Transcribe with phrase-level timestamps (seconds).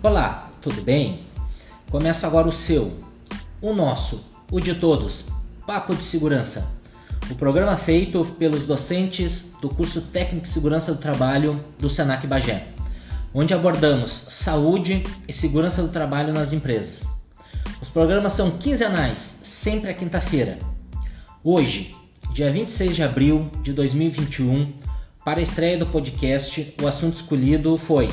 [0.00, 1.24] Olá, tudo bem?
[1.90, 2.96] Começa agora o seu,
[3.60, 5.26] o nosso, o de todos,
[5.66, 6.70] Papo de Segurança.
[7.28, 12.68] O programa feito pelos docentes do curso Técnico de Segurança do Trabalho do Senac Bagé,
[13.34, 17.04] onde abordamos saúde e segurança do trabalho nas empresas.
[17.82, 20.60] Os programas são quinzenais, sempre à quinta-feira.
[21.42, 21.96] Hoje,
[22.32, 24.74] dia 26 de abril de 2021,
[25.24, 28.08] para a estreia do podcast, o assunto escolhido foi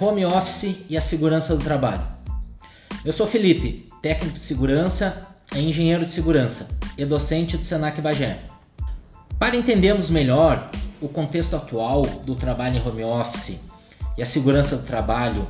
[0.00, 2.06] Home Office e a segurança do trabalho.
[3.04, 8.42] Eu sou Felipe, técnico de segurança e engenheiro de segurança e docente do Senac Bagé.
[9.40, 10.70] Para entendermos melhor
[11.00, 13.60] o contexto atual do trabalho em home office
[14.16, 15.48] e a segurança do trabalho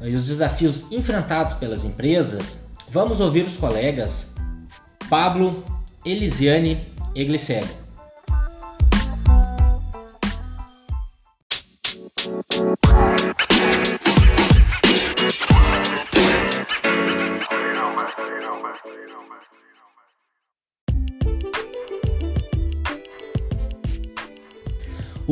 [0.00, 4.32] e os desafios enfrentados pelas empresas, vamos ouvir os colegas
[5.10, 5.64] Pablo,
[6.04, 7.81] Elisiane e Glicério.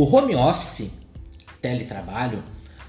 [0.00, 0.90] O home office,
[1.60, 2.42] teletrabalho,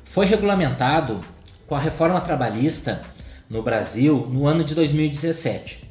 [0.05, 1.19] foi regulamentado
[1.67, 3.01] com a reforma trabalhista
[3.49, 5.83] no Brasil no ano de 2017.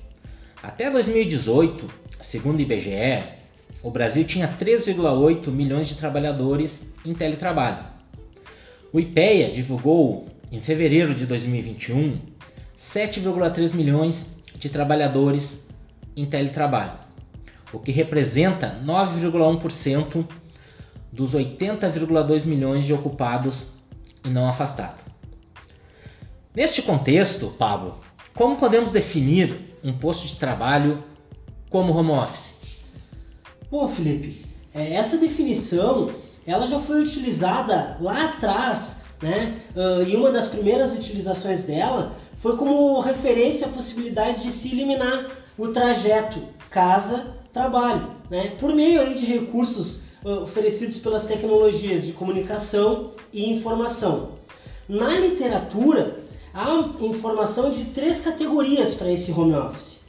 [0.63, 1.87] Até 2018,
[2.23, 3.23] segundo o IBGE,
[3.83, 7.85] o Brasil tinha 3,8 milhões de trabalhadores em teletrabalho.
[8.91, 12.19] O IPEA divulgou em fevereiro de 2021
[12.79, 15.69] 7,3 milhões de trabalhadores
[16.17, 16.99] em teletrabalho,
[17.75, 20.27] o que representa 9,1%
[21.13, 23.73] dos 80,2 milhões de ocupados
[24.25, 25.05] e não afastados.
[26.55, 27.99] Neste contexto, Pablo,
[28.35, 31.03] como podemos definir um posto de trabalho
[31.69, 32.55] como home office?
[33.71, 34.45] Bom, Felipe,
[34.75, 36.11] é, essa definição
[36.47, 39.61] ela já foi utilizada lá atrás, né?
[40.09, 45.27] e uma das primeiras utilizações dela foi como referência à possibilidade de se eliminar
[45.59, 46.41] o trajeto
[46.71, 48.53] casa-trabalho, né?
[48.59, 54.33] por meio aí de recursos oferecidos pelas tecnologias de comunicação e informação.
[54.89, 56.21] Na literatura,
[56.53, 60.01] há informação de três categorias para esse home office: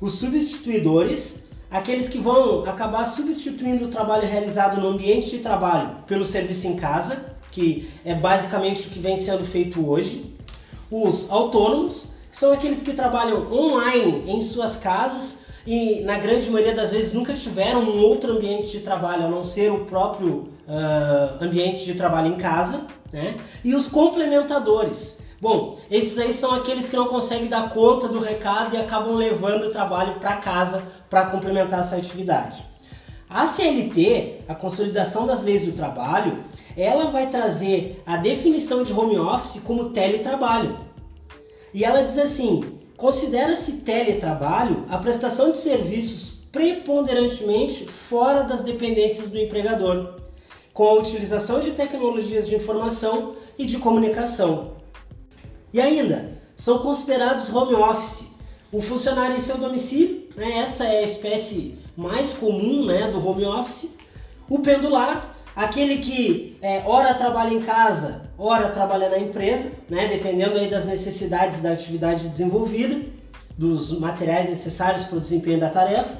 [0.00, 6.24] os substituidores, aqueles que vão acabar substituindo o trabalho realizado no ambiente de trabalho pelo
[6.24, 10.36] serviço em casa, que é basicamente o que vem sendo feito hoje,
[10.90, 16.74] os autônomos, que são aqueles que trabalham online em suas casas e na grande maioria
[16.74, 21.44] das vezes nunca tiveram um outro ambiente de trabalho a não ser o próprio uh,
[21.44, 23.36] ambiente de trabalho em casa, né?
[23.62, 25.20] E os complementadores.
[25.38, 29.64] Bom, esses aí são aqueles que não conseguem dar conta do recado e acabam levando
[29.64, 32.64] o trabalho para casa para complementar essa atividade.
[33.28, 36.44] A CLT, a Consolidação das Leis do Trabalho,
[36.78, 40.78] ela vai trazer a definição de home office como teletrabalho.
[41.74, 49.38] E ela diz assim: Considera-se teletrabalho a prestação de serviços preponderantemente fora das dependências do
[49.38, 50.16] empregador,
[50.74, 54.72] com a utilização de tecnologias de informação e de comunicação.
[55.72, 58.32] E ainda, são considerados home office
[58.72, 63.44] o funcionário em seu domicílio, né, essa é a espécie mais comum né, do home
[63.44, 63.96] office,
[64.48, 70.56] o pendular, aquele que é, ora trabalha em casa, ora trabalha na empresa, né, dependendo
[70.56, 73.00] aí das necessidades da atividade desenvolvida,
[73.56, 76.16] dos materiais necessários para o desempenho da tarefa,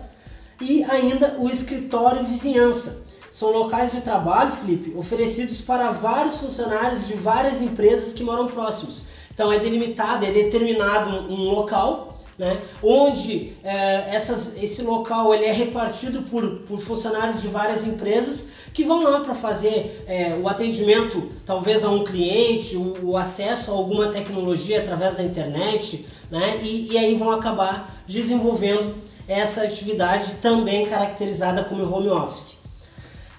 [0.61, 3.07] e ainda o escritório vizinhança.
[3.31, 9.05] São locais de trabalho, Felipe, oferecidos para vários funcionários de várias empresas que moram próximos.
[9.33, 12.61] Então é delimitado, é determinado um local né?
[12.83, 18.85] onde é, essas, esse local ele é repartido por, por funcionários de várias empresas que
[18.85, 23.75] vão lá para fazer é, o atendimento, talvez a um cliente, o, o, acesso a
[23.75, 26.61] alguma tecnologia através da internet, né?
[26.63, 28.95] e, e aí vão acabar desenvolvendo
[29.27, 32.59] essa atividade também caracterizada como home office.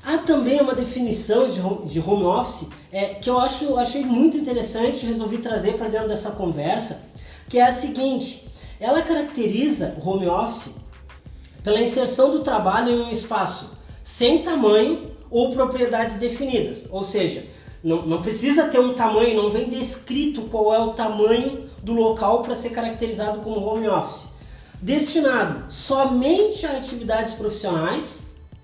[0.03, 5.09] Há também uma definição de home, office é, que eu acho, achei muito interessante e
[5.09, 7.09] resolvi trazer para dentro dessa conversa,
[7.47, 8.48] que é a seguinte:
[8.79, 10.75] ela caracteriza o home office
[11.63, 17.45] pela inserção do trabalho em um espaço sem tamanho ou propriedades definidas, ou seja,
[17.83, 22.41] não, não precisa ter um tamanho, não vem descrito qual é o tamanho do local
[22.41, 24.33] para ser caracterizado como home office.
[24.81, 28.23] Destinado somente a atividades profissionais,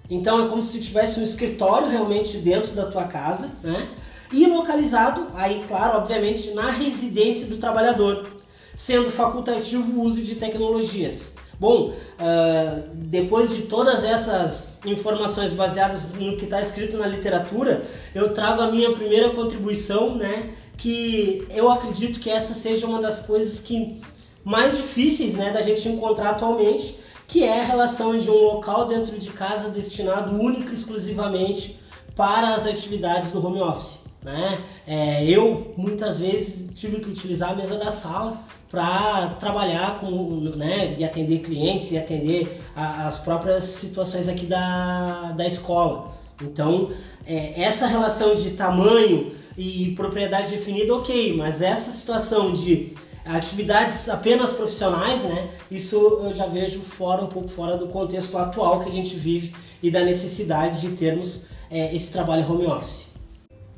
[0.09, 3.89] então é como se tu tivesse um escritório realmente dentro da tua casa, né?
[4.31, 8.27] E localizado, aí claro, obviamente, na residência do trabalhador
[8.75, 16.35] sendo facultativo o uso de tecnologias, Bom, uh, depois de todas essas informações baseadas no
[16.35, 17.83] que está escrito na literatura,
[18.13, 20.53] eu trago a minha primeira contribuição, né?
[20.77, 24.01] Que eu acredito que essa seja uma das coisas que
[24.43, 29.17] mais difíceis, né, da gente encontrar atualmente, que é a relação de um local dentro
[29.17, 31.79] de casa destinado único e exclusivamente
[32.15, 34.05] para as atividades do home office.
[34.21, 34.61] Né?
[34.85, 38.39] É, eu muitas vezes tive que utilizar a mesa da sala
[38.75, 45.31] para trabalhar com, né, e atender clientes e atender a, as próprias situações aqui da,
[45.31, 46.13] da escola.
[46.41, 46.91] Então,
[47.25, 52.93] é, essa relação de tamanho e propriedade definida, ok, mas essa situação de
[53.23, 58.81] atividades apenas profissionais, né, isso eu já vejo fora, um pouco fora do contexto atual
[58.81, 63.14] que a gente vive e da necessidade de termos é, esse trabalho home office.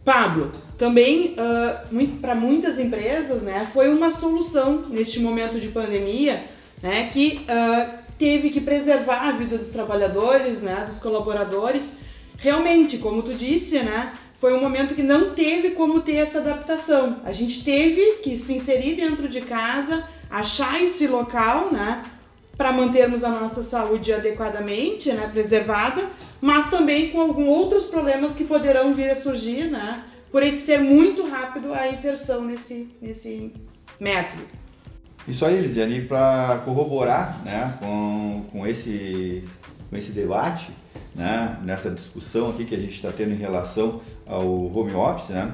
[0.08, 6.46] Pablo, também uh, para muitas empresas, né, foi uma solução neste momento de pandemia,
[6.82, 11.98] né, que uh, teve que preservar a vida dos trabalhadores, né, dos colaboradores.
[12.38, 17.18] Realmente, como tu disse, né, foi um momento que não teve como ter essa adaptação.
[17.26, 22.06] A gente teve que se inserir dentro de casa, achar esse local, né,
[22.56, 26.02] para mantermos a nossa saúde adequadamente, né, preservada,
[26.48, 30.80] mas também com alguns outros problemas que poderão vir a surgir, né, por esse ser
[30.80, 33.52] muito rápido a inserção nesse, nesse
[34.00, 34.44] método.
[35.28, 39.44] Isso aí, Lisiane, para corroborar né, com, com, esse,
[39.90, 40.70] com esse debate,
[41.14, 45.54] né, nessa discussão aqui que a gente está tendo em relação ao home office, né,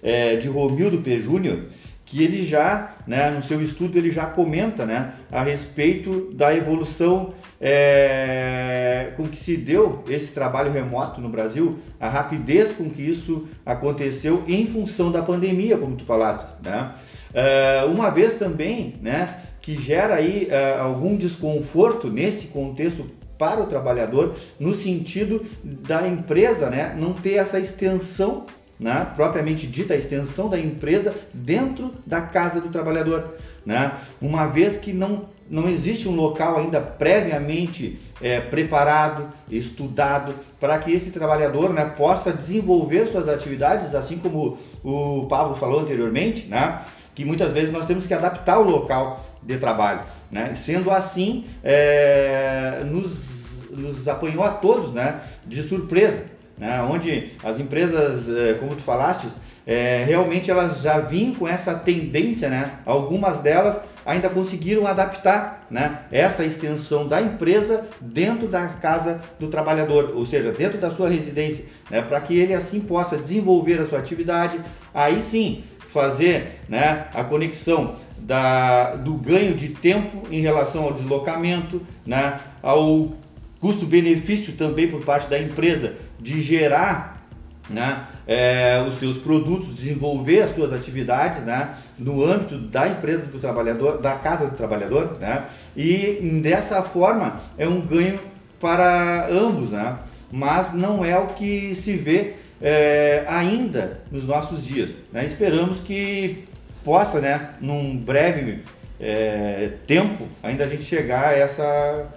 [0.00, 1.20] é, de Romildo P.
[1.20, 1.64] Júnior,
[2.10, 7.32] que ele já, né, no seu estudo, ele já comenta né, a respeito da evolução
[7.60, 13.46] é, com que se deu esse trabalho remoto no Brasil, a rapidez com que isso
[13.64, 16.60] aconteceu em função da pandemia, como tu falaste.
[16.60, 16.92] Né?
[17.32, 23.08] É, uma vez também né, que gera aí é, algum desconforto nesse contexto
[23.38, 28.46] para o trabalhador, no sentido da empresa né, não ter essa extensão
[28.80, 33.36] né, propriamente dita, a extensão da empresa dentro da casa do trabalhador.
[33.64, 33.92] Né?
[34.22, 40.90] Uma vez que não, não existe um local ainda previamente é, preparado, estudado, para que
[40.92, 46.80] esse trabalhador né, possa desenvolver suas atividades, assim como o Pablo falou anteriormente, né,
[47.14, 50.00] que muitas vezes nós temos que adaptar o local de trabalho.
[50.30, 50.54] Né?
[50.54, 56.30] Sendo assim, é, nos, nos apanhou a todos né, de surpresa
[56.60, 59.26] né, onde as empresas, eh, como tu falaste,
[59.66, 62.72] é, realmente elas já vinham com essa tendência, né?
[62.84, 70.12] Algumas delas ainda conseguiram adaptar né, essa extensão da empresa dentro da casa do trabalhador,
[70.14, 73.98] ou seja, dentro da sua residência, né, para que ele assim possa desenvolver a sua
[73.98, 74.60] atividade,
[74.92, 81.80] aí sim fazer né, a conexão da, do ganho de tempo em relação ao deslocamento,
[82.04, 83.12] né, ao
[83.60, 87.20] custo-benefício também por parte da empresa de gerar
[87.68, 93.38] né, é, os seus produtos, desenvolver as suas atividades né, no âmbito da empresa do
[93.38, 95.44] trabalhador, da casa do trabalhador, né,
[95.76, 98.18] e dessa forma é um ganho
[98.60, 99.98] para ambos, né,
[100.30, 104.92] mas não é o que se vê é, ainda nos nossos dias.
[105.12, 106.44] Né, esperamos que
[106.84, 108.64] possa, né, num breve
[108.98, 112.08] é, tempo, ainda a gente chegar a essa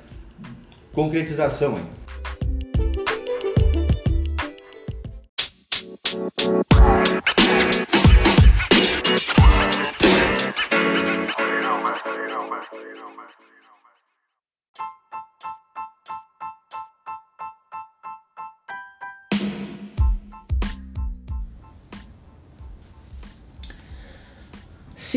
[0.93, 1.77] concretização.
[1.77, 1.85] Hein.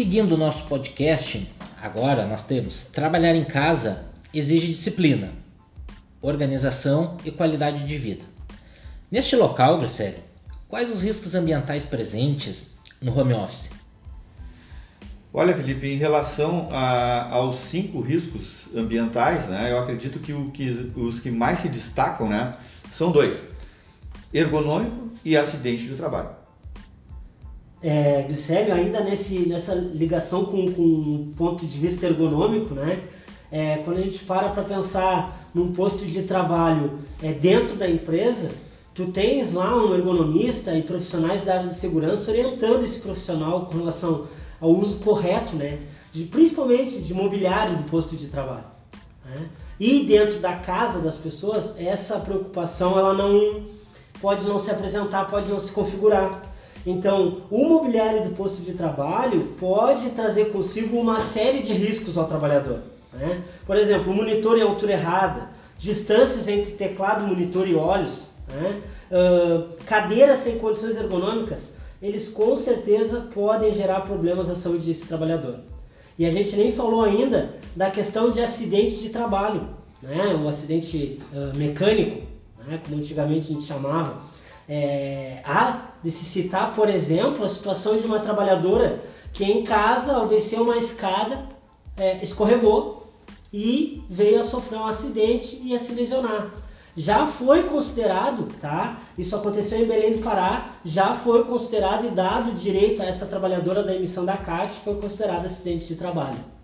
[0.06, 5.32] Seguindo o nosso podcast, agora nós temos trabalhar em casa exige disciplina,
[6.22, 8.22] organização e qualidade de vida.
[9.10, 10.20] Neste local, Grissério,
[10.68, 13.70] quais os riscos ambientais presentes no home office?
[15.34, 20.92] Olha, Felipe, em relação a, aos cinco riscos ambientais, né, eu acredito que, o, que,
[20.94, 22.52] os que mais se destacam né,
[22.92, 23.42] são dois:
[24.32, 26.35] ergonômico e acidente do trabalho.
[27.82, 33.02] É, Glicélio, ainda nesse, nessa ligação com, com o ponto de vista ergonômico, né,
[33.50, 38.50] é, quando a gente para para pensar num posto de trabalho é, dentro da empresa,
[38.94, 43.76] tu tens lá um ergonomista e profissionais da área de segurança orientando esse profissional com
[43.78, 44.26] relação
[44.60, 45.80] ao uso correto, né,
[46.10, 48.64] de, principalmente de mobiliário do posto de trabalho.
[49.24, 49.48] Né?
[49.78, 53.66] E dentro da casa das pessoas, essa preocupação ela não
[54.20, 56.42] pode não se apresentar, pode não se configurar.
[56.86, 62.28] Então, o mobiliário do posto de trabalho pode trazer consigo uma série de riscos ao
[62.28, 62.78] trabalhador.
[63.12, 63.42] Né?
[63.66, 68.80] Por exemplo, monitor em altura errada, distâncias entre teclado, monitor e olhos, né?
[69.10, 75.58] uh, cadeiras sem condições ergonômicas, eles com certeza podem gerar problemas à saúde desse trabalhador.
[76.16, 79.68] E a gente nem falou ainda da questão de acidente de trabalho,
[80.00, 80.40] né?
[80.40, 82.22] o acidente uh, mecânico,
[82.64, 82.80] né?
[82.84, 84.35] como antigamente a gente chamava.
[84.68, 90.14] É, há de se citar, por exemplo, a situação de uma trabalhadora que em casa,
[90.14, 91.44] ao descer uma escada,
[91.96, 93.12] é, escorregou
[93.52, 96.50] e veio a sofrer um acidente e a se lesionar.
[96.96, 98.98] Já foi considerado, tá?
[99.18, 103.82] Isso aconteceu em Belém do Pará, já foi considerado e dado direito a essa trabalhadora
[103.82, 106.55] da emissão da CAT, foi considerado acidente de trabalho.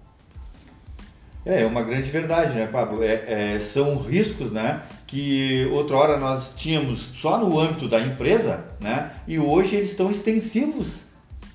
[1.45, 3.03] É, é uma grande verdade, né, Pablo?
[3.03, 8.65] É, é, são riscos, né, que outra hora nós tínhamos só no âmbito da empresa,
[8.81, 11.01] né, e hoje eles estão extensivos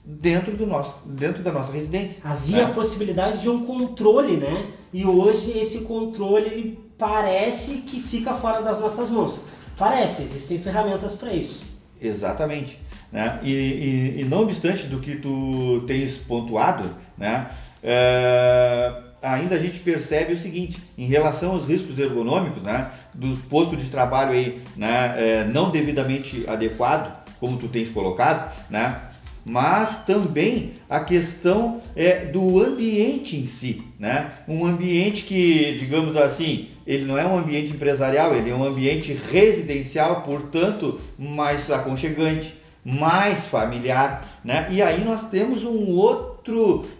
[0.07, 2.21] dentro do nosso, dentro da nossa residência.
[2.23, 2.63] Havia né?
[2.63, 4.67] a possibilidade de um controle, né?
[4.93, 9.43] E hoje esse controle parece que fica fora das nossas mãos.
[9.77, 11.77] Parece, existem ferramentas para isso.
[12.01, 12.79] Exatamente.
[13.11, 13.39] Né?
[13.43, 17.51] E, e, e, não obstante do que tu tens pontuado, né?
[17.83, 22.91] É, ainda a gente percebe o seguinte, em relação aos riscos ergonômicos, né?
[23.13, 25.15] Do posto de trabalho aí, né?
[25.17, 29.01] É, não devidamente adequado, como tu tens colocado, né?
[29.47, 34.31] mas também a questão é, do ambiente em si, né?
[34.45, 39.17] Um ambiente que, digamos assim, ele não é um ambiente empresarial, ele é um ambiente
[39.31, 44.67] residencial, portanto, mais aconchegante, mais familiar, né?
[44.69, 46.36] E aí nós temos um outro,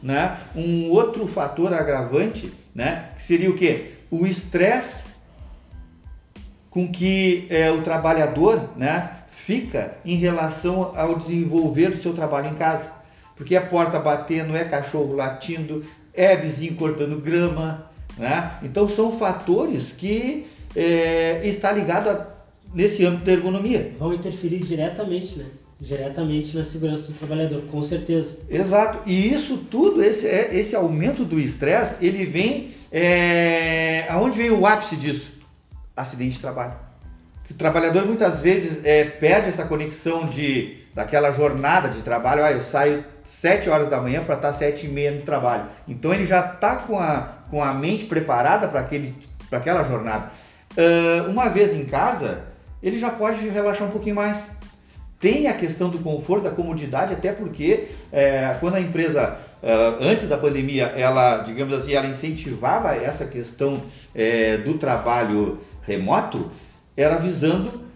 [0.01, 0.39] né?
[0.55, 3.09] Um outro fator agravante, né?
[3.15, 3.91] Que seria o que?
[4.09, 5.07] O estresse
[6.69, 9.17] com que é, o trabalhador, né?
[9.47, 12.91] fica em relação ao desenvolver do seu trabalho em casa.
[13.33, 18.59] Porque é porta batendo, é cachorro latindo, é vizinho cortando grama, né?
[18.61, 22.27] Então são fatores que é, está ligado a,
[22.73, 23.95] nesse âmbito da ergonomia.
[23.97, 25.45] Vão interferir diretamente, né?
[25.79, 28.37] Diretamente na segurança do trabalhador, com certeza.
[28.49, 28.99] Exato.
[29.05, 32.71] E isso tudo, esse, é, esse aumento do estresse, ele vem.
[32.91, 35.31] É, aonde vem o ápice disso?
[35.95, 36.87] Acidente de trabalho
[37.49, 42.43] o trabalhador muitas vezes é, perde essa conexão de daquela jornada de trabalho.
[42.43, 45.65] Ah, eu saio 7 horas da manhã para estar 7 e meia no trabalho.
[45.87, 48.87] Então ele já está com a, com a mente preparada para
[49.57, 50.31] aquela jornada.
[50.75, 52.45] Uh, uma vez em casa,
[52.81, 54.37] ele já pode relaxar um pouquinho mais.
[55.19, 60.29] Tem a questão do conforto, da comodidade, até porque é, quando a empresa, uh, antes
[60.29, 63.81] da pandemia, ela, digamos assim, ela incentivava essa questão
[64.13, 66.51] é, do trabalho remoto,
[66.95, 67.87] era visando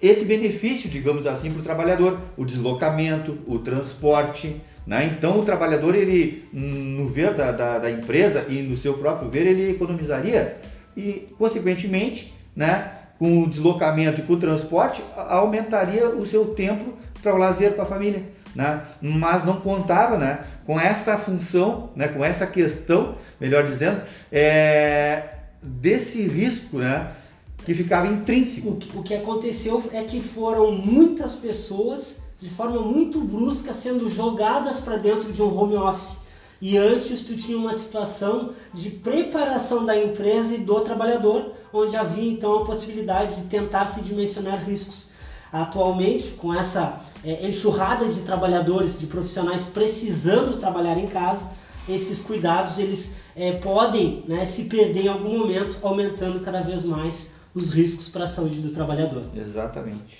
[0.00, 4.56] esse benefício, digamos assim, para o trabalhador, o deslocamento, o transporte.
[4.86, 5.12] Né?
[5.14, 9.46] Então, o trabalhador, ele, no ver da, da, da, empresa e no seu próprio ver,
[9.46, 10.56] ele economizaria
[10.96, 17.34] e, consequentemente, né, com o deslocamento e com o transporte, aumentaria o seu tempo para
[17.34, 18.24] o lazer com a família.
[18.56, 18.82] Né?
[19.02, 24.00] Mas não contava né, com essa função, né, com essa questão, melhor dizendo,
[24.32, 27.12] é, desse risco né,
[27.58, 28.70] que ficava intrínseco.
[28.70, 34.08] O que, o que aconteceu é que foram muitas pessoas, de forma muito brusca, sendo
[34.08, 36.20] jogadas para dentro de um home office.
[36.58, 42.30] E antes tu tinha uma situação de preparação da empresa e do trabalhador, onde havia
[42.30, 45.10] então a possibilidade de tentar se dimensionar riscos.
[45.52, 51.44] Atualmente, com essa é, enxurrada de trabalhadores, de profissionais precisando trabalhar em casa,
[51.88, 57.34] esses cuidados eles é, podem né, se perder em algum momento, aumentando cada vez mais
[57.54, 59.24] os riscos para a saúde do trabalhador.
[59.34, 60.18] Exatamente.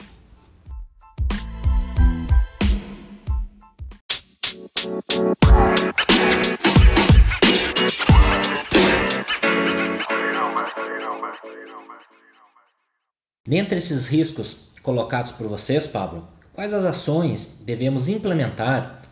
[13.50, 16.22] Dentre esses riscos colocados por vocês, Pablo,
[16.54, 19.02] quais as ações devemos implementar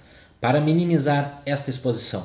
[0.40, 2.25] para minimizar esta exposição?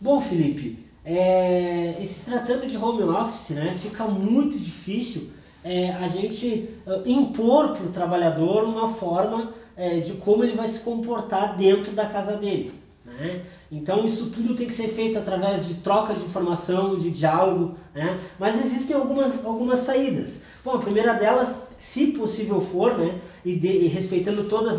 [0.00, 5.30] Bom, Felipe, é, e se tratando de home office, né, fica muito difícil
[5.64, 10.68] é, a gente uh, impor para o trabalhador uma forma é, de como ele vai
[10.68, 12.72] se comportar dentro da casa dele.
[13.04, 13.42] Né?
[13.70, 18.18] Então isso tudo tem que ser feito através de troca de informação, de diálogo, né?
[18.38, 20.42] mas existem algumas, algumas saídas.
[20.64, 24.78] Bom, a primeira delas, se possível for, né, e, de, e respeitando todos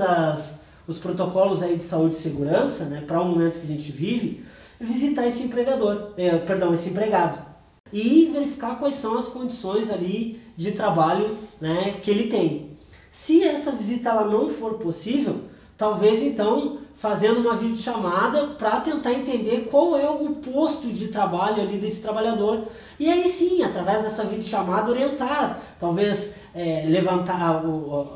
[0.87, 4.43] os protocolos aí de saúde e segurança, né, para o momento que a gente vive,
[4.79, 7.39] visitar esse empregador, é, perdão, esse empregado
[7.93, 12.71] e verificar quais são as condições ali de trabalho né, que ele tem.
[13.11, 15.41] Se essa visita ela não for possível,
[15.77, 21.77] talvez então fazendo uma videochamada para tentar entender qual é o posto de trabalho ali
[21.77, 22.63] desse trabalhador.
[22.97, 28.07] E aí sim, através dessa videochamada, orientar, talvez é, levantar o,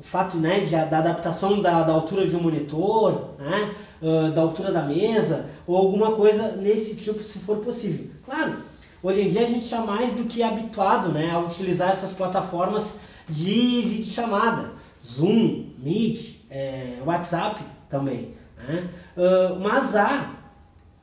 [0.00, 4.40] o fato né, de, da adaptação da, da altura de um monitor, né, uh, da
[4.40, 8.06] altura da mesa, ou alguma coisa nesse tipo, se for possível.
[8.24, 8.54] Claro,
[9.02, 12.96] hoje em dia a gente está mais do que habituado né, a utilizar essas plataformas
[13.28, 14.70] de videochamada,
[15.04, 18.34] Zoom, Meet, é, WhatsApp também.
[18.58, 18.88] Né?
[19.16, 20.34] Uh, mas há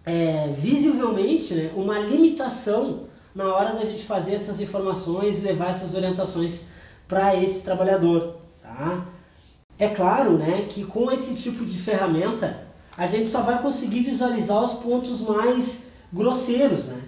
[0.06, 5.96] é, visivelmente né, uma limitação na hora da gente fazer essas informações e levar essas
[5.96, 6.70] orientações
[7.08, 8.38] para esse trabalhador.
[8.62, 9.06] Tá?
[9.80, 14.64] É claro né, que com esse tipo de ferramenta a gente só vai conseguir visualizar
[14.64, 16.88] os pontos mais grosseiros.
[16.88, 17.02] Né?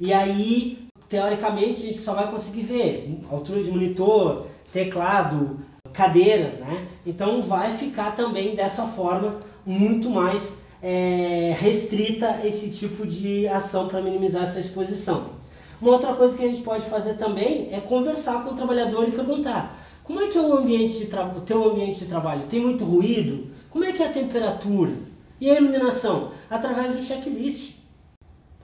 [0.00, 5.60] E aí, teoricamente, a gente só vai conseguir ver altura de monitor, teclado,
[5.98, 6.60] cadeiras.
[6.60, 6.86] Né?
[7.04, 9.32] Então vai ficar também dessa forma
[9.66, 15.36] muito mais é, restrita esse tipo de ação para minimizar essa exposição.
[15.82, 19.12] Uma outra coisa que a gente pode fazer também é conversar com o trabalhador e
[19.12, 22.46] perguntar como é que é o ambiente de o teu ambiente de trabalho?
[22.46, 23.48] Tem muito ruído?
[23.68, 24.92] Como é que é a temperatura?
[25.40, 26.30] E a iluminação?
[26.48, 27.74] Através do checklist.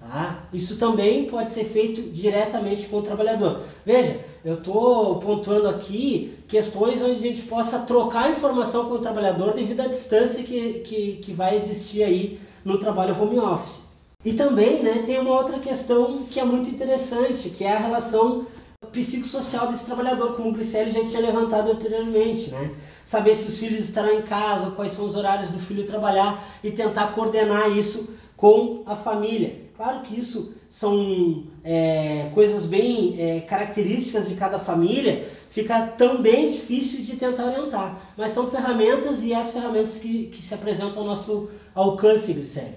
[0.01, 0.45] Tá?
[0.53, 3.63] Isso também pode ser feito diretamente com o trabalhador.
[3.85, 9.55] Veja, eu estou pontuando aqui questões onde a gente possa trocar informação com o trabalhador
[9.55, 13.85] devido à distância que, que, que vai existir aí no trabalho home office.
[14.23, 18.47] E também né, tem uma outra questão que é muito interessante, que é a relação
[18.93, 22.75] psicossocial desse trabalhador, como o Glicelli já tinha levantado anteriormente, né?
[23.05, 26.71] Saber se os filhos estarão em casa, quais são os horários do filho trabalhar e
[26.71, 29.65] tentar coordenar isso com a família.
[29.77, 37.05] Claro que isso são é, coisas bem é, características de cada família, fica também difícil
[37.05, 41.49] de tentar orientar, mas são ferramentas e as ferramentas que, que se apresentam ao nosso
[41.77, 42.75] alcance, Glicelli.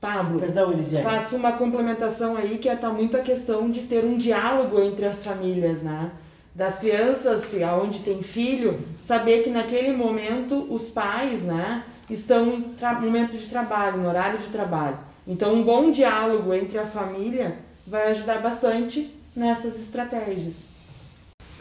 [0.00, 1.04] Pablo, Perdão, Elisiane.
[1.04, 5.22] faço uma complementação aí que está muito a questão de ter um diálogo entre as
[5.22, 6.10] famílias, né?
[6.54, 12.74] Das crianças, se aonde tem filho, saber que naquele momento os pais, né, estão em
[13.02, 15.09] momento de trabalho, no horário de trabalho.
[15.30, 17.54] Então, um bom diálogo entre a família
[17.86, 20.70] vai ajudar bastante nessas estratégias.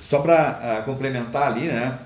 [0.09, 1.99] Só para uh, ah, complementar ali, né?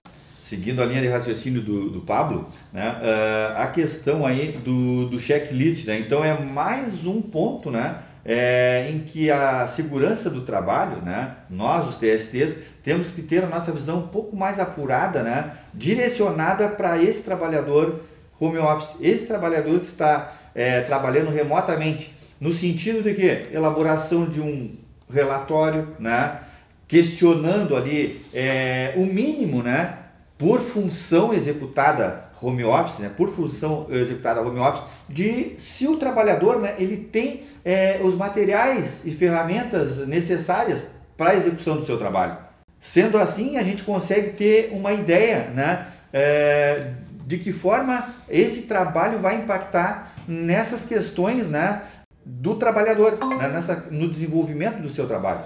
[0.43, 5.19] seguindo a linha de raciocínio do, do Pablo, né, uh, a questão aí do, do
[5.19, 7.95] checklist, né, então é mais um ponto, né,
[8.25, 13.47] é, em que a segurança do trabalho, né, nós os TSTs temos que ter a
[13.47, 18.01] nossa visão um pouco mais apurada, né, direcionada para esse trabalhador
[18.39, 24.41] home office, esse trabalhador que está é, trabalhando remotamente, no sentido de que elaboração de
[24.41, 24.75] um
[25.11, 26.39] relatório, né,
[26.87, 29.97] questionando ali é, o mínimo, né,
[30.37, 36.59] por função executada home office, né, por função executada home office, de se o trabalhador
[36.59, 40.83] né, ele tem é, os materiais e ferramentas necessárias
[41.15, 42.37] para a execução do seu trabalho.
[42.79, 46.91] Sendo assim, a gente consegue ter uma ideia né, é,
[47.25, 51.83] de que forma esse trabalho vai impactar nessas questões né,
[52.25, 55.45] do trabalhador, né, nessa, no desenvolvimento do seu trabalho.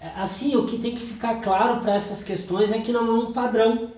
[0.00, 3.12] É, assim, o que tem que ficar claro para essas questões é que não é
[3.28, 3.92] um padrão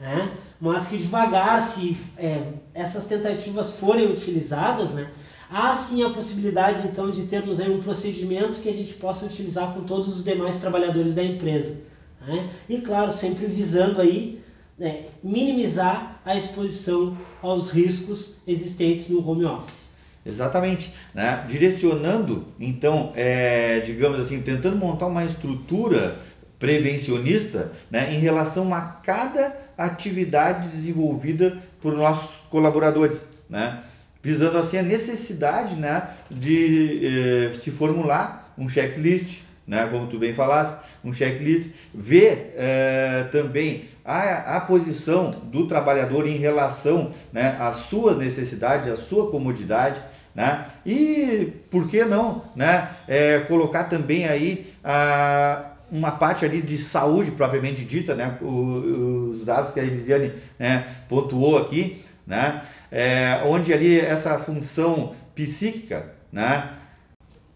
[0.00, 0.32] né?
[0.60, 2.42] mas que devagar, se é,
[2.74, 5.10] essas tentativas forem utilizadas, né?
[5.50, 9.72] há sim a possibilidade então de termos aí um procedimento que a gente possa utilizar
[9.72, 11.80] com todos os demais trabalhadores da empresa.
[12.26, 12.48] Né?
[12.68, 14.40] E claro, sempre visando aí
[14.78, 19.88] né, minimizar a exposição aos riscos existentes no home office.
[20.26, 21.46] Exatamente, né?
[21.48, 26.18] direcionando então, é, digamos assim, tentando montar uma estrutura
[26.58, 33.82] prevencionista né, em relação a cada atividade desenvolvida por nossos colaboradores, né?
[34.22, 40.34] visando assim a necessidade né, de eh, se formular um checklist, né, como tu bem
[40.34, 47.76] falaste, um checklist, ver eh, também a, a posição do trabalhador em relação né, às
[47.90, 50.00] suas necessidades, à sua comodidade,
[50.34, 50.66] né?
[50.86, 52.88] E por que não, né?
[53.06, 58.38] É, colocar também aí a, uma parte ali de saúde propriamente dita, né?
[58.40, 62.62] O, os dados que a Elisiane né, pontuou aqui, né?
[62.90, 66.77] É, onde ali essa função psíquica, né?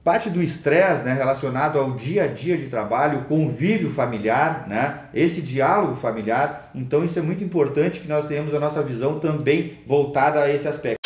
[0.05, 5.41] Parte do estresse né, relacionado ao dia a dia de trabalho, convívio familiar, né, esse
[5.41, 6.71] diálogo familiar.
[6.75, 10.67] Então, isso é muito importante que nós tenhamos a nossa visão também voltada a esse
[10.67, 11.02] aspecto.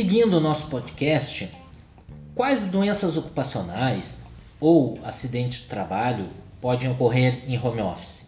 [0.00, 1.50] Seguindo o nosso podcast,
[2.34, 4.22] quais doenças ocupacionais
[4.58, 6.26] ou acidentes de trabalho
[6.58, 8.26] podem ocorrer em home office?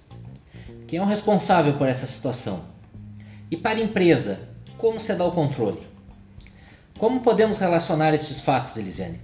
[0.86, 2.60] Quem é o responsável por essa situação?
[3.50, 5.80] E para a empresa, como se dá o controle?
[6.98, 9.22] Como podemos relacionar estes fatos, Elisiane?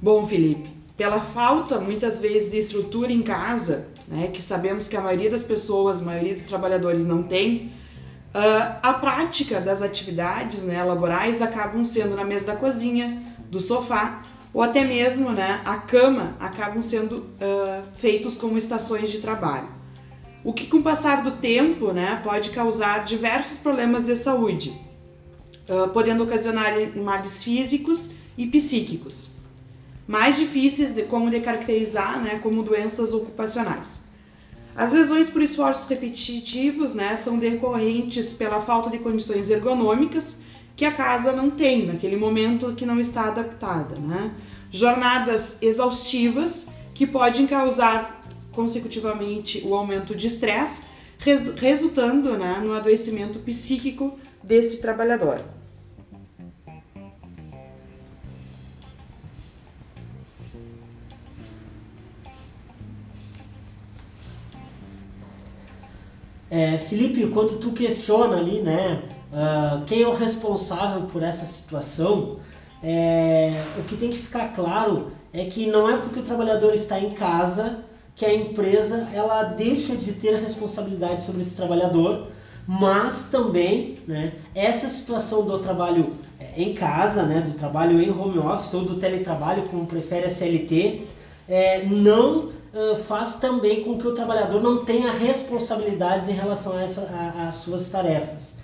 [0.00, 5.02] Bom, Felipe, pela falta muitas vezes de estrutura em casa, né, que sabemos que a
[5.02, 7.72] maioria das pessoas, a maioria dos trabalhadores não tem,
[8.34, 14.22] uh, a prática das atividades né, laborais acabam sendo na mesa da cozinha, do sofá
[14.52, 19.68] ou até mesmo né, a cama acabam sendo uh, feitos como estações de trabalho.
[20.44, 24.76] O que com o passar do tempo né, pode causar diversos problemas de saúde,
[25.68, 29.42] uh, podendo ocasionar males físicos e psíquicos
[30.06, 34.11] mais difíceis de como de caracterizar, né, como doenças ocupacionais.
[34.74, 40.42] As lesões por esforços repetitivos, né, são decorrentes pela falta de condições ergonômicas
[40.74, 44.32] que a casa não tem naquele momento que não está adaptada, né?
[44.70, 50.86] Jornadas exaustivas que podem causar consecutivamente o aumento de estresse,
[51.56, 55.44] resultando né, no adoecimento psíquico desse trabalhador.
[66.54, 69.00] É, Felipe, quando tu questiona ali, né,
[69.32, 72.36] uh, quem é o responsável por essa situação,
[72.82, 77.00] é, o que tem que ficar claro é que não é porque o trabalhador está
[77.00, 77.78] em casa
[78.14, 82.26] que a empresa ela deixa de ter responsabilidade sobre esse trabalhador,
[82.68, 88.38] mas também, né, essa situação do trabalho é, em casa, né, do trabalho em home
[88.38, 91.06] office ou do teletrabalho, como prefere a CLT,
[91.48, 92.50] é, não
[93.06, 97.52] faz também com que o trabalhador não tenha responsabilidades em relação a, essa, a, a
[97.52, 98.54] suas tarefas.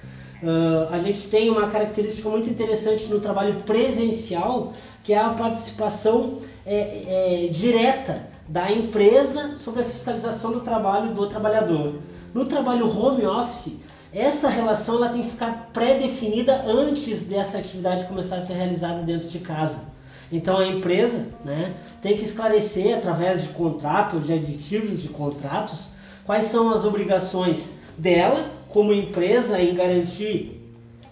[0.43, 6.39] Uh, a gente tem uma característica muito interessante no trabalho presencial, que é a participação
[6.65, 11.97] é, é, direta da empresa sobre a fiscalização do trabalho do trabalhador.
[12.33, 13.81] No trabalho home office,
[14.13, 19.29] essa relação ela tem que ficar pré-definida antes dessa atividade começar a ser realizada dentro
[19.29, 19.83] de casa.
[20.31, 25.91] Então a empresa né, tem que esclarecer através de contrato, de aditivos de contratos,
[26.25, 30.55] quais são as obrigações dela como empresa em garantir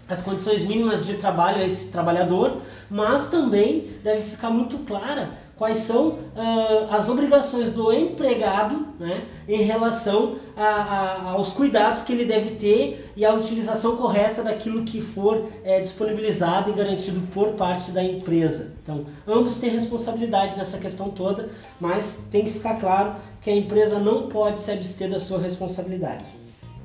[0.08, 5.78] as condições mínimas de trabalho a esse trabalhador, mas também deve ficar muito clara quais
[5.78, 12.26] são uh, as obrigações do empregado né, em relação a, a, aos cuidados que ele
[12.26, 17.90] deve ter e a utilização correta daquilo que for é, disponibilizado e garantido por parte
[17.90, 18.74] da empresa.
[18.82, 21.48] Então, ambos têm responsabilidade nessa questão toda,
[21.80, 26.26] mas tem que ficar claro que a empresa não pode se abster da sua responsabilidade.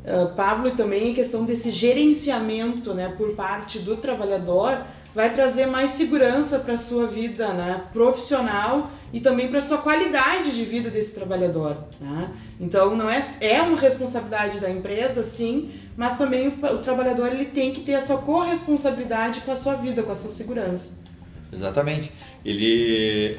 [0.03, 4.79] Uh, Pablo, também a questão desse gerenciamento né, por parte do trabalhador
[5.13, 9.80] vai trazer mais segurança para a sua vida né, profissional e também para a sua
[9.80, 11.78] qualidade de vida desse trabalhador.
[12.00, 12.30] Né?
[12.60, 17.45] Então não é, é uma responsabilidade da empresa, sim, mas também o, o, trabalhador ele
[17.45, 21.04] tem que ter a sua corresponsabilidade com a sua vida, com a sua segurança.
[21.52, 22.12] Exatamente.
[22.45, 23.38] Ele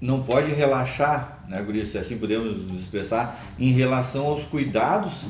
[0.00, 5.24] não pode relaxar, né, Guri, se assim podemos nos expressar, em relação aos cuidados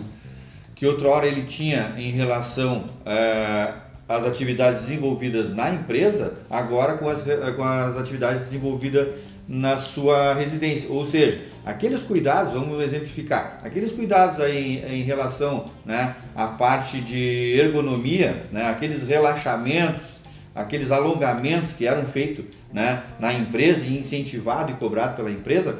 [0.74, 3.72] que outra hora ele tinha em relação é,
[4.08, 7.22] as atividades desenvolvidas na empresa, agora com as,
[7.56, 9.08] com as atividades desenvolvidas
[9.48, 10.90] na sua residência.
[10.90, 17.00] Ou seja, aqueles cuidados, vamos exemplificar, aqueles cuidados aí em, em relação né, à parte
[17.00, 20.12] de ergonomia, né, aqueles relaxamentos,
[20.54, 25.78] aqueles alongamentos que eram feitos né, na empresa e incentivado e cobrado pela empresa,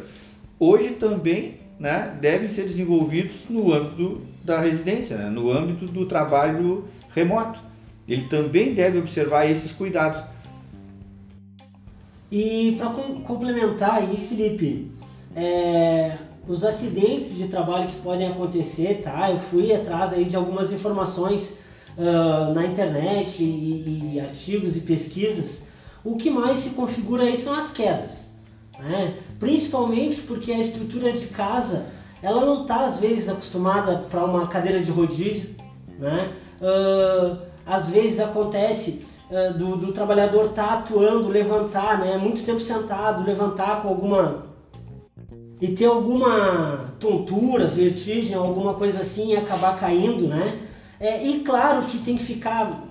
[0.59, 6.89] hoje também né, devem ser desenvolvidos no âmbito da residência, né, no âmbito do trabalho
[7.15, 7.72] remoto
[8.09, 10.25] ele também deve observar esses cuidados.
[12.31, 12.89] E para
[13.25, 14.91] complementar aí, Felipe,
[15.37, 16.17] é,
[16.49, 19.31] os acidentes de trabalho que podem acontecer, tá?
[19.31, 21.59] Eu fui atrás aí de algumas informações
[21.97, 25.63] uh, na internet e, e, artigos e pesquisas.
[26.05, 28.31] O que mais se configura aí são as quedas,
[28.79, 29.15] né?
[29.39, 31.87] Principalmente porque a estrutura de casa
[32.23, 35.51] ela não está às vezes acostumada para uma cadeira de rodízio,
[35.99, 36.33] né?
[36.61, 39.07] Uh, às vezes acontece
[39.57, 42.19] do, do, trabalhador estar tá atuando, levantar, né?
[42.19, 44.45] Muito tempo sentado, levantar com alguma.
[45.61, 50.61] e ter alguma tontura, vertigem, alguma coisa assim e acabar caindo, né?
[51.01, 52.85] É, e claro que tem que ficar,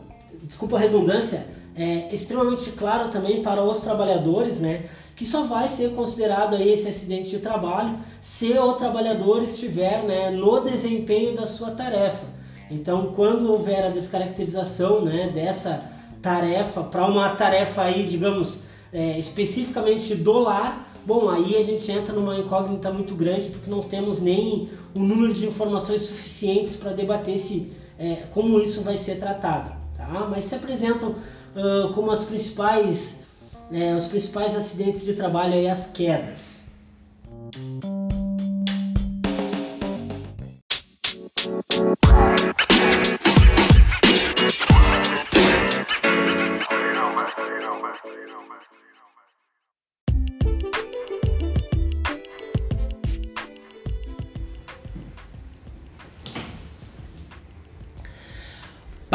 [0.43, 4.89] desculpa a redundância, é, extremamente claro também para os trabalhadores, né?
[5.15, 10.31] Que só vai ser considerado aí esse acidente de trabalho se o trabalhador estiver né,
[10.31, 12.25] no desempenho da sua tarefa.
[12.71, 15.83] Então, quando houver a descaracterização né, dessa
[16.21, 22.13] tarefa para uma tarefa aí, digamos, é, especificamente do lar, bom, aí a gente entra
[22.13, 27.37] numa incógnita muito grande porque não temos nem o número de informações suficientes para debater
[27.37, 29.71] se, é, como isso vai ser tratado.
[29.97, 30.27] Tá?
[30.29, 33.23] Mas se apresentam uh, como as principais,
[33.71, 36.65] é, os principais acidentes de trabalho e as quedas.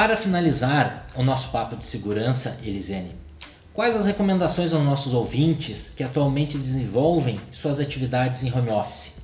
[0.06, 3.12] Para finalizar o nosso papo de segurança, Elisene,
[3.74, 9.16] quais as recomendações aos nossos ouvintes que atualmente desenvolvem suas atividades em home office?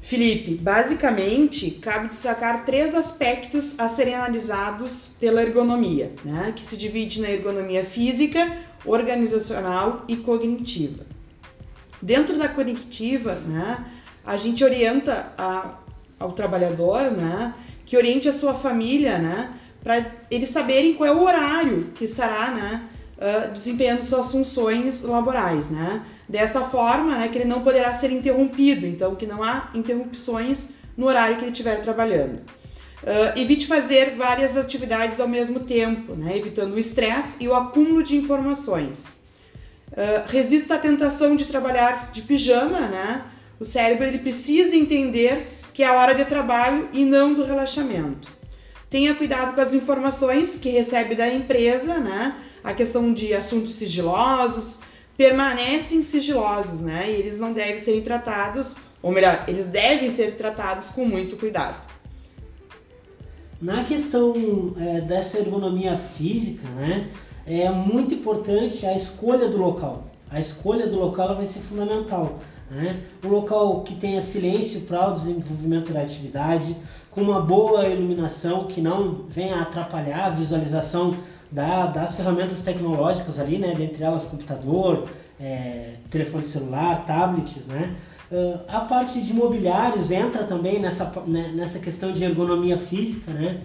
[0.00, 6.52] Felipe, basicamente cabe destacar três aspectos a serem analisados pela ergonomia, né?
[6.54, 11.04] que se divide na ergonomia física, organizacional e cognitiva.
[12.00, 13.84] Dentro da cognitiva, né,
[14.24, 15.74] a gente orienta a,
[16.20, 17.52] ao trabalhador né,
[17.86, 19.54] que oriente a sua família, né?
[19.82, 22.82] Para eles saberem qual é o horário que estará, né?
[23.16, 26.02] Uh, desempenhando suas funções laborais, né?
[26.28, 31.06] Dessa forma, né, que ele não poderá ser interrompido, então que não há interrupções no
[31.06, 32.40] horário que ele estiver trabalhando.
[33.02, 38.02] Uh, evite fazer várias atividades ao mesmo tempo, né, evitando o estresse e o acúmulo
[38.02, 39.20] de informações.
[39.92, 43.22] Uh, resista à tentação de trabalhar de pijama, né?
[43.60, 48.28] O cérebro ele precisa entender que é a hora de trabalho e não do relaxamento.
[48.88, 52.34] Tenha cuidado com as informações que recebe da empresa, né?
[52.64, 54.78] A questão de assuntos sigilosos
[55.18, 57.10] permanecem sigilosos, né?
[57.10, 61.76] E eles não devem ser tratados, ou melhor, eles devem ser tratados com muito cuidado.
[63.60, 64.32] Na questão
[64.80, 67.10] é, dessa ergonomia física, né?
[67.46, 70.06] É muito importante a escolha do local.
[70.30, 73.00] A escolha do local vai ser fundamental né?
[73.24, 76.76] Um local que tenha silêncio para o desenvolvimento da atividade,
[77.10, 81.16] com uma boa iluminação que não venha atrapalhar a visualização
[81.50, 83.74] da, das ferramentas tecnológicas ali, né?
[83.74, 85.08] dentre elas computador,
[85.40, 87.96] é, telefone celular, tablets, né?
[88.30, 93.60] Uh, a parte de mobiliários entra também nessa, né, nessa questão de ergonomia física, né?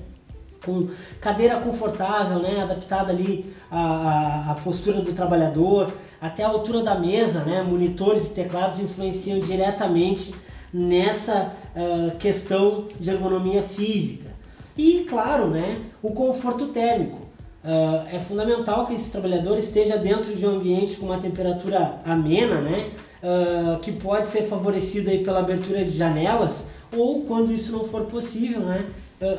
[0.66, 0.88] Com
[1.20, 7.44] cadeira confortável, né, adaptada ali à, à, postura do trabalhador, até a altura da mesa,
[7.44, 10.34] né, monitores e teclados influenciam diretamente
[10.74, 14.30] nessa uh, questão de ergonomia física.
[14.78, 17.20] E, claro, né, o conforto térmico.
[17.64, 22.62] Uh, é fundamental que esse trabalhador esteja dentro de um ambiente com uma temperatura amena,
[22.62, 22.90] né,
[23.22, 28.06] uh, que pode ser favorecido aí pela abertura de janelas ou, quando isso não for
[28.06, 28.86] possível, né,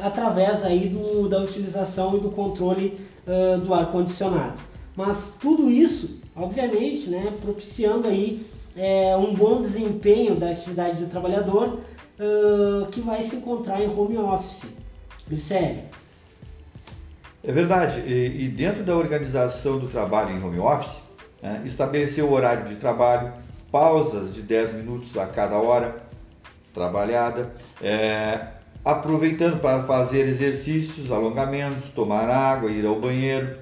[0.02, 4.60] através aí do, da utilização e do controle uh, do ar condicionado.
[4.96, 11.80] Mas tudo isso, obviamente, né, propiciando aí é, um bom desempenho da atividade do trabalhador
[12.18, 14.66] uh, que vai se encontrar em home office.
[15.28, 15.82] Glicério.
[17.44, 18.00] É verdade.
[18.00, 20.96] E, e, dentro da organização do trabalho em home office,
[21.42, 23.32] né, estabelecer o horário de trabalho,
[23.70, 26.02] pausas de 10 minutos a cada hora
[26.72, 28.46] trabalhada, é,
[28.84, 33.56] aproveitando para fazer exercícios, alongamentos, tomar água, ir ao banheiro,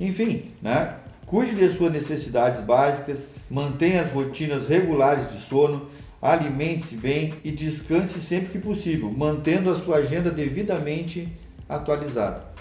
[0.00, 0.96] enfim, né?
[1.26, 5.88] Cuide de suas necessidades básicas, mantenha as rotinas regulares de sono,
[6.20, 11.28] alimente-se bem e descanse sempre que possível, mantendo a sua agenda devidamente
[11.68, 12.51] atualizada.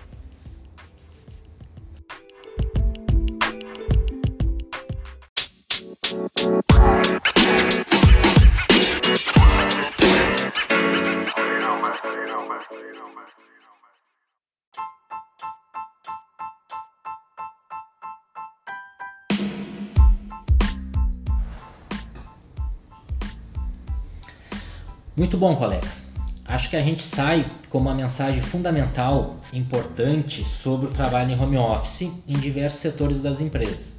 [25.16, 26.10] Muito bom, colegas.
[26.46, 31.58] Acho que a gente sai com uma mensagem fundamental, importante sobre o trabalho em home
[31.58, 33.98] office em diversos setores das empresas.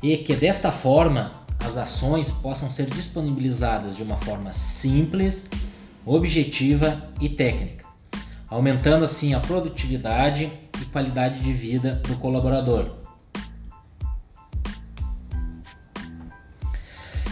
[0.00, 5.46] E que desta forma as ações possam ser disponibilizadas de uma forma simples,
[6.04, 7.84] objetiva e técnica,
[8.48, 12.92] aumentando assim a produtividade e qualidade de vida do colaborador.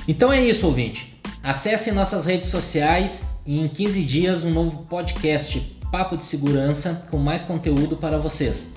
[0.09, 1.14] Então é isso, ouvinte.
[1.45, 5.61] Acesse nossas redes sociais e em 15 dias um novo podcast
[5.93, 8.73] Papo de Segurança com mais conteúdo para vocês.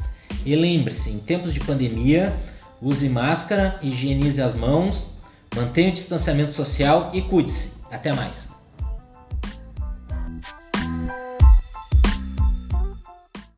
[0.46, 2.38] E lembre-se, em tempos de pandemia,
[2.82, 5.12] use máscara, higienize as mãos,
[5.56, 7.72] mantenha o distanciamento social e cuide-se.
[7.90, 8.47] Até mais!